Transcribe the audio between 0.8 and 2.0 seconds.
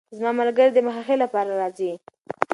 مخې ښې لپاره راځي.